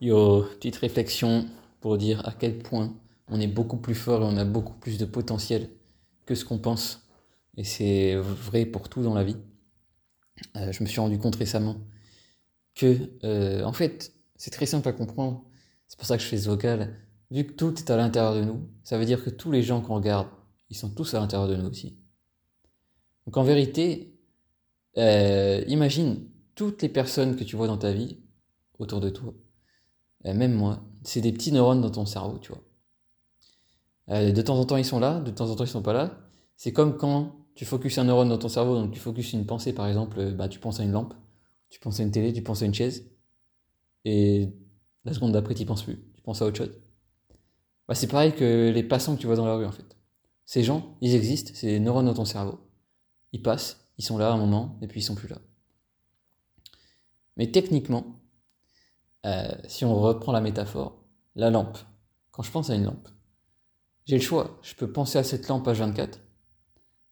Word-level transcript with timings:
Yo, 0.00 0.44
petite 0.44 0.76
réflexion 0.76 1.46
pour 1.80 1.98
dire 1.98 2.26
à 2.26 2.32
quel 2.32 2.58
point 2.58 2.94
on 3.26 3.40
est 3.40 3.48
beaucoup 3.48 3.78
plus 3.78 3.96
fort 3.96 4.22
et 4.22 4.24
on 4.24 4.36
a 4.36 4.44
beaucoup 4.44 4.74
plus 4.74 4.96
de 4.96 5.04
potentiel 5.04 5.70
que 6.24 6.36
ce 6.36 6.44
qu'on 6.44 6.58
pense. 6.58 7.08
Et 7.56 7.64
c'est 7.64 8.14
vrai 8.14 8.64
pour 8.64 8.88
tout 8.88 9.02
dans 9.02 9.14
la 9.14 9.24
vie. 9.24 9.36
Euh, 10.56 10.70
je 10.70 10.84
me 10.84 10.88
suis 10.88 11.00
rendu 11.00 11.18
compte 11.18 11.34
récemment 11.34 11.78
que, 12.76 13.10
euh, 13.24 13.64
en 13.64 13.72
fait, 13.72 14.12
c'est 14.36 14.52
très 14.52 14.66
simple 14.66 14.88
à 14.88 14.92
comprendre. 14.92 15.44
C'est 15.88 15.98
pour 15.98 16.06
ça 16.06 16.16
que 16.16 16.22
je 16.22 16.28
fais 16.28 16.38
ce 16.38 16.48
vocal. 16.48 16.94
Vu 17.32 17.44
que 17.44 17.52
tout 17.52 17.74
est 17.76 17.90
à 17.90 17.96
l'intérieur 17.96 18.36
de 18.36 18.42
nous, 18.42 18.68
ça 18.84 18.98
veut 18.98 19.04
dire 19.04 19.24
que 19.24 19.30
tous 19.30 19.50
les 19.50 19.64
gens 19.64 19.80
qu'on 19.80 19.96
regarde, 19.96 20.28
ils 20.70 20.76
sont 20.76 20.90
tous 20.90 21.14
à 21.14 21.18
l'intérieur 21.18 21.48
de 21.48 21.56
nous 21.56 21.68
aussi. 21.68 21.98
Donc 23.26 23.36
en 23.36 23.42
vérité, 23.42 24.14
euh, 24.96 25.64
imagine 25.66 26.24
toutes 26.54 26.82
les 26.82 26.88
personnes 26.88 27.34
que 27.34 27.42
tu 27.42 27.56
vois 27.56 27.66
dans 27.66 27.78
ta 27.78 27.92
vie, 27.92 28.20
autour 28.78 29.00
de 29.00 29.10
toi, 29.10 29.34
euh, 30.26 30.34
même 30.34 30.52
moi, 30.54 30.80
c'est 31.02 31.20
des 31.20 31.32
petits 31.32 31.52
neurones 31.52 31.80
dans 31.80 31.90
ton 31.90 32.06
cerveau, 32.06 32.38
tu 32.38 32.52
vois. 32.52 32.62
Euh, 34.10 34.32
de 34.32 34.42
temps 34.42 34.58
en 34.58 34.64
temps 34.64 34.76
ils 34.76 34.84
sont 34.84 35.00
là, 35.00 35.20
de 35.20 35.30
temps 35.30 35.50
en 35.50 35.54
temps 35.54 35.64
ils 35.64 35.68
sont 35.68 35.82
pas 35.82 35.92
là. 35.92 36.18
C'est 36.56 36.72
comme 36.72 36.96
quand 36.96 37.46
tu 37.54 37.64
focuses 37.64 37.98
un 37.98 38.04
neurone 38.04 38.28
dans 38.28 38.38
ton 38.38 38.48
cerveau, 38.48 38.74
donc 38.74 38.92
tu 38.92 39.00
focuses 39.00 39.32
une 39.32 39.46
pensée, 39.46 39.72
par 39.72 39.86
exemple, 39.86 40.32
bah, 40.32 40.48
tu 40.48 40.58
penses 40.58 40.80
à 40.80 40.84
une 40.84 40.92
lampe, 40.92 41.14
tu 41.70 41.80
penses 41.80 42.00
à 42.00 42.02
une 42.02 42.10
télé, 42.10 42.32
tu 42.32 42.42
penses 42.42 42.62
à 42.62 42.66
une 42.66 42.74
chaise, 42.74 43.10
et 44.04 44.48
la 45.04 45.12
seconde 45.12 45.32
d'après 45.32 45.54
tu 45.54 45.66
penses 45.66 45.82
plus, 45.82 45.98
tu 46.14 46.22
penses 46.22 46.42
à 46.42 46.46
autre 46.46 46.56
chose. 46.56 46.80
Bah, 47.86 47.94
c'est 47.94 48.06
pareil 48.06 48.34
que 48.34 48.70
les 48.74 48.82
passants 48.82 49.16
que 49.16 49.20
tu 49.20 49.26
vois 49.26 49.36
dans 49.36 49.46
la 49.46 49.56
rue 49.56 49.66
en 49.66 49.72
fait. 49.72 49.96
Ces 50.44 50.62
gens, 50.62 50.96
ils 51.00 51.14
existent, 51.14 51.52
c'est 51.54 51.66
des 51.66 51.80
neurones 51.80 52.06
dans 52.06 52.14
ton 52.14 52.24
cerveau. 52.24 52.58
Ils 53.32 53.42
passent, 53.42 53.88
ils 53.98 54.04
sont 54.04 54.16
là 54.18 54.32
un 54.32 54.38
moment, 54.38 54.78
et 54.80 54.86
puis 54.86 55.00
ils 55.00 55.04
sont 55.04 55.14
plus 55.14 55.28
là. 55.28 55.38
Mais 57.36 57.50
techniquement, 57.50 58.20
euh, 59.26 59.48
si 59.66 59.84
on 59.84 59.94
reprend 60.00 60.32
la 60.32 60.40
métaphore, 60.40 61.02
la 61.34 61.50
lampe, 61.50 61.78
quand 62.30 62.42
je 62.42 62.50
pense 62.50 62.70
à 62.70 62.74
une 62.74 62.84
lampe, 62.84 63.08
j'ai 64.06 64.16
le 64.16 64.22
choix. 64.22 64.58
Je 64.62 64.74
peux 64.74 64.90
penser 64.90 65.18
à 65.18 65.24
cette 65.24 65.48
lampe 65.48 65.66
H24, 65.66 66.18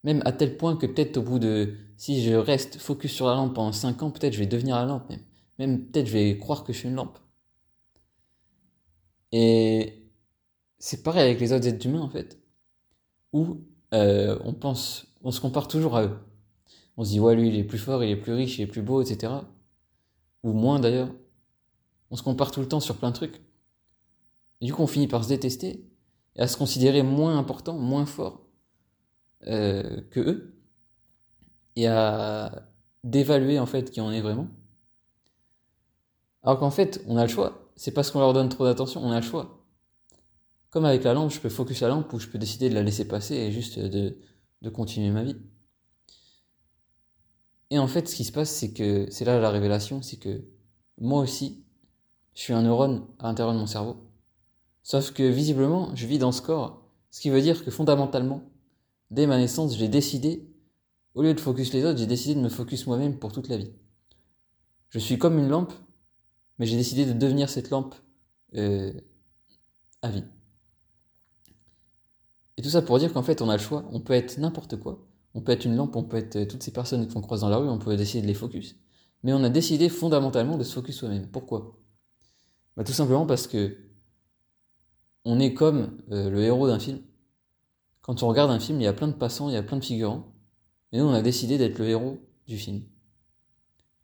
même 0.03 0.21
à 0.25 0.31
tel 0.31 0.57
point 0.57 0.75
que 0.75 0.85
peut-être 0.85 1.17
au 1.17 1.21
bout 1.21 1.39
de... 1.39 1.75
Si 1.97 2.23
je 2.23 2.33
reste 2.33 2.77
focus 2.77 3.11
sur 3.11 3.27
la 3.27 3.33
lampe 3.35 3.55
pendant 3.55 3.71
5 3.71 4.03
ans, 4.03 4.11
peut-être 4.11 4.33
je 4.33 4.39
vais 4.39 4.45
devenir 4.45 4.75
la 4.75 4.85
lampe 4.85 5.09
même. 5.09 5.21
Même 5.59 5.85
peut-être 5.87 6.07
je 6.07 6.13
vais 6.13 6.37
croire 6.37 6.63
que 6.63 6.73
je 6.73 6.79
suis 6.79 6.87
une 6.87 6.95
lampe. 6.95 7.17
Et 9.31 10.11
c'est 10.79 11.03
pareil 11.03 11.23
avec 11.23 11.39
les 11.39 11.53
autres 11.53 11.67
êtres 11.67 11.85
humains 11.85 12.01
en 12.01 12.09
fait, 12.09 12.39
où 13.33 13.61
euh, 13.93 14.39
on 14.43 14.53
pense, 14.53 15.07
on 15.21 15.31
se 15.31 15.41
compare 15.41 15.67
toujours 15.67 15.97
à 15.97 16.03
eux. 16.05 16.17
On 16.97 17.03
se 17.03 17.11
dit 17.11 17.19
ouais 17.19 17.35
lui 17.35 17.49
il 17.49 17.55
est 17.57 17.63
plus 17.63 17.77
fort, 17.77 18.03
il 18.03 18.09
est 18.09 18.15
plus 18.15 18.33
riche, 18.33 18.57
il 18.59 18.63
est 18.63 18.67
plus 18.67 18.81
beau, 18.81 19.01
etc. 19.01 19.33
Ou 20.43 20.53
moins 20.53 20.79
d'ailleurs. 20.79 21.09
On 22.11 22.15
se 22.15 22.23
compare 22.23 22.51
tout 22.51 22.61
le 22.61 22.67
temps 22.67 22.79
sur 22.79 22.97
plein 22.97 23.09
de 23.09 23.15
trucs. 23.15 23.41
Et 24.61 24.65
du 24.65 24.73
coup, 24.73 24.81
on 24.81 24.87
finit 24.87 25.07
par 25.07 25.23
se 25.23 25.29
détester 25.29 25.85
et 26.35 26.41
à 26.41 26.47
se 26.47 26.57
considérer 26.57 27.03
moins 27.03 27.37
important, 27.37 27.77
moins 27.77 28.05
fort 28.05 28.47
euh, 29.45 30.01
que 30.09 30.19
eux, 30.19 30.61
et 31.75 31.87
à 31.87 32.69
d'évaluer 33.03 33.59
en 33.59 33.65
fait 33.65 33.91
qui 33.91 34.01
on 34.01 34.11
est 34.11 34.21
vraiment. 34.21 34.47
Alors 36.43 36.59
qu'en 36.59 36.71
fait, 36.71 37.03
on 37.07 37.17
a 37.17 37.23
le 37.23 37.29
choix. 37.29 37.71
C'est 37.75 37.91
parce 37.91 38.11
qu'on 38.11 38.19
leur 38.19 38.33
donne 38.33 38.49
trop 38.49 38.65
d'attention, 38.65 39.01
on 39.03 39.11
a 39.11 39.19
le 39.19 39.25
choix. 39.25 39.65
Comme 40.69 40.85
avec 40.85 41.03
la 41.03 41.13
lampe, 41.13 41.31
je 41.31 41.39
peux 41.39 41.49
focus 41.49 41.81
la 41.81 41.89
lampe 41.89 42.11
ou 42.13 42.19
je 42.19 42.27
peux 42.27 42.39
décider 42.39 42.69
de 42.69 42.73
la 42.73 42.83
laisser 42.83 43.07
passer 43.07 43.35
et 43.35 43.51
juste 43.51 43.79
de 43.79 44.69
continuer 44.69 45.11
ma 45.11 45.23
vie. 45.23 45.37
Et 47.69 47.79
en 47.79 47.87
fait, 47.87 48.07
ce 48.07 48.15
qui 48.15 48.23
se 48.23 48.31
passe, 48.31 48.49
c'est 48.49 48.73
que 48.73 49.07
c'est 49.11 49.25
là 49.25 49.39
la 49.39 49.49
révélation, 49.49 50.01
c'est 50.01 50.17
que 50.17 50.45
moi 50.99 51.21
aussi, 51.21 51.65
je 52.37 52.43
suis 52.43 52.53
un 52.53 52.61
neurone 52.61 53.03
à 53.17 53.23
l'intérieur 53.23 53.55
de 53.55 53.59
mon 53.59 53.65
cerveau. 53.65 53.97
Sauf 54.83 55.11
que 55.11 55.23
visiblement, 55.23 55.89
je 55.95 56.05
vis 56.05 56.19
dans 56.19 56.31
ce 56.31 56.43
corps, 56.43 56.83
ce 57.09 57.19
qui 57.19 57.31
veut 57.31 57.41
dire 57.41 57.65
que 57.65 57.71
fondamentalement, 57.71 58.43
dès 59.09 59.25
ma 59.25 59.37
naissance, 59.37 59.75
j'ai 59.75 59.87
décidé, 59.87 60.47
au 61.15 61.23
lieu 61.23 61.33
de 61.33 61.39
focus 61.39 61.73
les 61.73 61.83
autres, 61.83 61.97
j'ai 61.97 62.05
décidé 62.05 62.35
de 62.35 62.39
me 62.39 62.49
focus 62.49 62.85
moi-même 62.85 63.17
pour 63.17 63.31
toute 63.31 63.49
la 63.49 63.57
vie. 63.57 63.71
Je 64.89 64.99
suis 64.99 65.17
comme 65.17 65.39
une 65.39 65.49
lampe, 65.49 65.73
mais 66.59 66.67
j'ai 66.67 66.77
décidé 66.77 67.07
de 67.07 67.13
devenir 67.13 67.49
cette 67.49 67.71
lampe 67.71 67.95
euh, 68.53 68.93
à 70.03 70.09
vie. 70.09 70.25
Et 72.57 72.61
tout 72.61 72.69
ça 72.69 72.83
pour 72.83 72.99
dire 72.99 73.11
qu'en 73.13 73.23
fait, 73.23 73.41
on 73.41 73.49
a 73.49 73.57
le 73.57 73.63
choix, 73.63 73.83
on 73.91 73.99
peut 73.99 74.13
être 74.13 74.37
n'importe 74.37 74.79
quoi. 74.79 75.07
On 75.33 75.41
peut 75.41 75.53
être 75.53 75.65
une 75.65 75.75
lampe, 75.75 75.95
on 75.95 76.03
peut 76.03 76.17
être 76.17 76.43
toutes 76.43 76.61
ces 76.61 76.71
personnes 76.71 77.11
qu'on 77.11 77.21
croise 77.21 77.41
dans 77.41 77.49
la 77.49 77.57
rue, 77.57 77.67
on 77.67 77.79
peut 77.79 77.97
décider 77.97 78.21
de 78.21 78.27
les 78.27 78.35
focus. 78.35 78.75
Mais 79.23 79.33
on 79.33 79.43
a 79.43 79.49
décidé 79.49 79.89
fondamentalement 79.89 80.59
de 80.59 80.63
se 80.63 80.75
focus 80.75 80.97
soi-même. 80.97 81.25
Pourquoi? 81.29 81.79
Bah, 82.77 82.83
tout 82.83 82.93
simplement 82.93 83.25
parce 83.25 83.47
que 83.47 83.75
on 85.25 85.39
est 85.39 85.53
comme 85.53 85.97
euh, 86.11 86.29
le 86.29 86.41
héros 86.43 86.67
d'un 86.67 86.79
film. 86.79 87.01
Quand 88.01 88.23
on 88.23 88.27
regarde 88.29 88.51
un 88.51 88.59
film, 88.59 88.79
il 88.79 88.83
y 88.85 88.87
a 88.87 88.93
plein 88.93 89.09
de 89.09 89.13
passants, 89.13 89.49
il 89.49 89.53
y 89.53 89.57
a 89.57 89.63
plein 89.63 89.77
de 89.77 89.83
figurants. 89.83 90.31
Et 90.93 90.99
nous, 90.99 91.03
on 91.03 91.13
a 91.13 91.21
décidé 91.21 91.57
d'être 91.57 91.79
le 91.79 91.89
héros 91.89 92.19
du 92.47 92.57
film. 92.57 92.83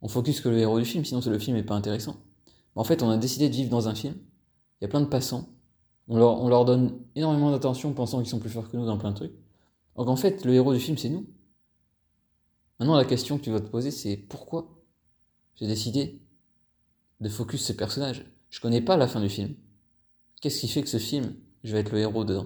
On 0.02 0.10
focus 0.10 0.42
que 0.42 0.50
le 0.50 0.58
héros 0.58 0.80
du 0.80 0.86
film, 0.86 1.06
sinon 1.06 1.22
le 1.26 1.40
film 1.40 1.56
n'est 1.56 1.64
pas 1.64 1.76
intéressant. 1.76 2.18
Mais 2.76 2.82
en 2.82 2.84
fait, 2.84 3.04
on 3.04 3.10
a 3.10 3.18
décidé 3.18 3.48
de 3.48 3.56
vivre 3.56 3.70
dans 3.70 3.88
un 3.88 3.96
film. 3.96 4.16
Il 4.82 4.84
y 4.84 4.86
a 4.86 4.90
plein 4.90 5.00
de 5.00 5.06
passants. 5.06 5.48
On 6.10 6.18
leur, 6.18 6.42
on 6.42 6.50
leur 6.50 6.66
donne 6.66 7.00
énormément 7.16 7.52
d'attention, 7.52 7.94
pensant 7.94 8.18
qu'ils 8.18 8.30
sont 8.30 8.40
plus 8.40 8.50
forts 8.50 8.70
que 8.70 8.76
nous 8.76 8.86
dans 8.86 8.98
plein 8.98 9.12
de 9.12 9.16
trucs. 9.16 9.34
Donc 9.96 10.10
en 10.10 10.18
fait, 10.18 10.44
le 10.44 10.54
héros 10.54 10.74
du 10.74 10.80
film, 10.82 10.98
c'est 10.98 11.10
nous. 11.10 11.26
Maintenant, 12.80 12.98
la 12.98 13.06
question 13.06 13.38
que 13.38 13.44
tu 13.44 13.52
vas 13.52 13.62
te 13.62 13.70
poser, 13.70 13.92
c'est 13.92 14.18
pourquoi 14.18 14.84
j'ai 15.56 15.68
décidé 15.68 16.22
de 17.22 17.30
focus 17.30 17.64
ce 17.64 17.72
personnage 17.72 18.26
je 18.54 18.60
connais 18.60 18.82
pas 18.82 18.98
la 18.98 19.08
fin 19.08 19.20
du 19.20 19.30
film. 19.30 19.56
Qu'est-ce 20.40 20.60
qui 20.60 20.68
fait 20.68 20.84
que 20.84 20.88
ce 20.88 21.00
film, 21.00 21.34
je 21.64 21.74
vais 21.74 21.80
être 21.80 21.92
le 21.92 21.98
héros 21.98 22.24
dedans? 22.24 22.46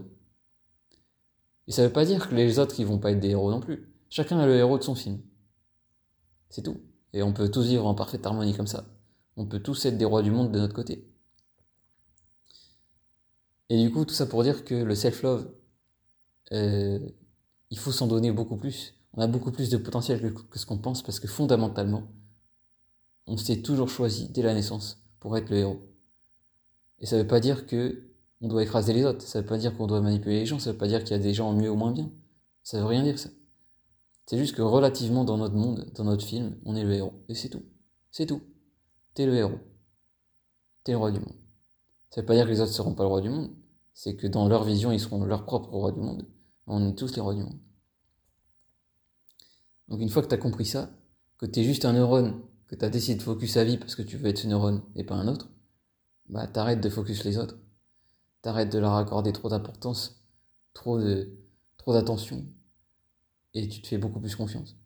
Et 1.67 1.73
ça 1.73 1.85
veut 1.85 1.91
pas 1.91 2.05
dire 2.05 2.29
que 2.29 2.33
les 2.33 2.59
autres, 2.59 2.79
ils 2.79 2.85
vont 2.85 2.97
pas 2.97 3.11
être 3.11 3.19
des 3.19 3.31
héros 3.31 3.51
non 3.51 3.59
plus. 3.59 3.91
Chacun 4.09 4.39
est 4.39 4.45
le 4.45 4.55
héros 4.55 4.77
de 4.77 4.83
son 4.83 4.95
film. 4.95 5.19
C'est 6.49 6.61
tout. 6.61 6.77
Et 7.11 7.23
on 7.23 7.33
peut 7.33 7.51
tous 7.51 7.67
vivre 7.67 7.85
en 7.85 7.93
parfaite 7.93 8.25
harmonie 8.25 8.55
comme 8.55 8.67
ça. 8.67 8.85
On 9.35 9.45
peut 9.45 9.59
tous 9.59 9.85
être 9.85 9.97
des 9.97 10.05
rois 10.05 10.21
du 10.21 10.31
monde 10.31 10.49
de 10.53 10.59
notre 10.59 10.73
côté. 10.73 11.05
Et 13.67 13.77
du 13.77 13.91
coup, 13.91 14.05
tout 14.05 14.13
ça 14.13 14.27
pour 14.27 14.43
dire 14.43 14.63
que 14.63 14.75
le 14.75 14.95
self-love, 14.95 15.51
euh, 16.53 16.99
il 17.69 17.77
faut 17.77 17.91
s'en 17.91 18.07
donner 18.07 18.31
beaucoup 18.31 18.55
plus. 18.55 18.95
On 19.11 19.21
a 19.21 19.27
beaucoup 19.27 19.51
plus 19.51 19.69
de 19.69 19.75
potentiel 19.75 20.33
que 20.33 20.57
ce 20.57 20.65
qu'on 20.65 20.77
pense 20.77 21.03
parce 21.03 21.19
que 21.19 21.27
fondamentalement, 21.27 22.07
on 23.25 23.35
s'est 23.35 23.61
toujours 23.61 23.89
choisi 23.89 24.29
dès 24.29 24.41
la 24.41 24.53
naissance 24.53 25.03
pour 25.19 25.35
être 25.35 25.49
le 25.49 25.57
héros. 25.57 25.96
Et 26.99 27.05
ça 27.05 27.17
veut 27.17 27.27
pas 27.27 27.39
dire 27.39 27.65
que 27.65 28.03
on 28.41 28.47
doit 28.47 28.63
écraser 28.63 28.93
les 28.93 29.03
autres, 29.05 29.21
ça 29.21 29.41
veut 29.41 29.47
pas 29.47 29.57
dire 29.57 29.75
qu'on 29.75 29.87
doit 29.87 30.01
manipuler 30.01 30.39
les 30.39 30.45
gens, 30.45 30.59
ça 30.59 30.71
veut 30.71 30.77
pas 30.77 30.87
dire 30.87 31.03
qu'il 31.03 31.11
y 31.11 31.19
a 31.19 31.23
des 31.23 31.33
gens 31.33 31.53
mieux 31.53 31.69
ou 31.69 31.75
moins 31.75 31.91
bien. 31.91 32.11
Ça 32.63 32.79
veut 32.79 32.85
rien 32.85 33.03
dire 33.03 33.17
ça. 33.17 33.29
C'est 34.25 34.37
juste 34.37 34.55
que 34.55 34.61
relativement 34.61 35.23
dans 35.23 35.37
notre 35.37 35.55
monde, 35.55 35.89
dans 35.95 36.03
notre 36.03 36.25
film, 36.25 36.57
on 36.65 36.75
est 36.75 36.83
le 36.83 36.93
héros. 36.93 37.13
Et 37.29 37.35
c'est 37.35 37.49
tout. 37.49 37.63
C'est 38.11 38.25
tout. 38.25 38.41
T'es 39.13 39.25
le 39.25 39.35
héros. 39.35 39.59
T'es 40.83 40.91
le 40.91 40.97
roi 40.97 41.11
du 41.11 41.19
monde. 41.19 41.35
Ça 42.09 42.21
veut 42.21 42.27
pas 42.27 42.35
dire 42.35 42.45
que 42.45 42.51
les 42.51 42.61
autres 42.61 42.73
seront 42.73 42.93
pas 42.93 43.03
le 43.03 43.09
roi 43.09 43.21
du 43.21 43.29
monde. 43.29 43.51
C'est 43.93 44.15
que 44.15 44.27
dans 44.27 44.47
leur 44.47 44.63
vision, 44.63 44.91
ils 44.91 44.99
seront 44.99 45.23
leur 45.23 45.45
propre 45.45 45.69
roi 45.69 45.91
du 45.91 46.01
monde. 46.01 46.27
On 46.67 46.89
est 46.89 46.95
tous 46.95 47.15
les 47.15 47.21
rois 47.21 47.33
du 47.33 47.41
monde. 47.41 47.59
Donc 49.87 50.01
une 50.01 50.09
fois 50.09 50.21
que 50.21 50.27
t'as 50.27 50.37
compris 50.37 50.65
ça, 50.65 50.89
que 51.37 51.45
t'es 51.45 51.63
juste 51.63 51.85
un 51.85 51.93
neurone, 51.93 52.41
que 52.67 52.75
t'as 52.75 52.89
décidé 52.89 53.15
de 53.15 53.23
focus 53.23 53.53
sa 53.53 53.63
vie 53.63 53.77
parce 53.77 53.95
que 53.95 54.01
tu 54.01 54.17
veux 54.17 54.27
être 54.27 54.39
ce 54.39 54.47
neurone 54.47 54.83
et 54.95 55.03
pas 55.03 55.15
un 55.15 55.27
autre, 55.27 55.49
bah 56.29 56.47
t'arrêtes 56.47 56.81
de 56.81 56.89
focus 56.89 57.23
les 57.25 57.37
autres. 57.37 57.57
T'arrêtes 58.41 58.71
de 58.71 58.79
leur 58.79 58.95
accorder 58.95 59.33
trop 59.33 59.49
d'importance, 59.49 60.23
trop 60.73 60.99
de, 61.01 61.37
trop 61.77 61.93
d'attention, 61.93 62.45
et 63.53 63.67
tu 63.67 63.81
te 63.81 63.87
fais 63.87 63.97
beaucoup 63.97 64.21
plus 64.21 64.37
confiance. 64.37 64.77